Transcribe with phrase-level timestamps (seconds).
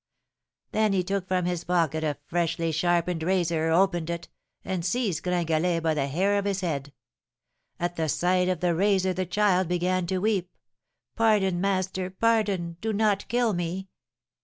[0.71, 4.29] Then he took from his pocket a freshly sharpened razor, opened it,
[4.65, 6.91] and seized Gringalet by the hair of his head.
[7.79, 10.57] At the sight of the razor the child began to weep.
[11.15, 12.09] 'Pardon, master!
[12.09, 12.77] Pardon!
[12.81, 13.89] Do not kill me!'